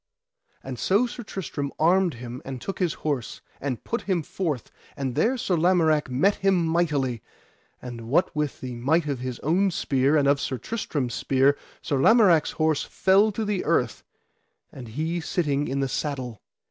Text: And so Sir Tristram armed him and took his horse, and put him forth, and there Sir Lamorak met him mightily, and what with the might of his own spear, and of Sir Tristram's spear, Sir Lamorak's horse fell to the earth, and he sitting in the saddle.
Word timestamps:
And 0.63 0.79
so 0.79 1.05
Sir 1.05 1.21
Tristram 1.21 1.71
armed 1.77 2.15
him 2.15 2.41
and 2.43 2.59
took 2.59 2.79
his 2.79 2.95
horse, 3.05 3.41
and 3.59 3.83
put 3.83 4.01
him 4.01 4.23
forth, 4.23 4.71
and 4.97 5.13
there 5.13 5.37
Sir 5.37 5.55
Lamorak 5.55 6.09
met 6.09 6.37
him 6.37 6.65
mightily, 6.65 7.21
and 7.83 8.09
what 8.09 8.35
with 8.35 8.61
the 8.61 8.73
might 8.73 9.05
of 9.05 9.19
his 9.19 9.37
own 9.41 9.69
spear, 9.69 10.17
and 10.17 10.27
of 10.27 10.41
Sir 10.41 10.57
Tristram's 10.57 11.13
spear, 11.13 11.55
Sir 11.83 11.97
Lamorak's 11.97 12.53
horse 12.53 12.83
fell 12.83 13.31
to 13.33 13.45
the 13.45 13.63
earth, 13.63 14.01
and 14.71 14.87
he 14.87 15.19
sitting 15.19 15.67
in 15.67 15.81
the 15.81 15.87
saddle. 15.87 16.41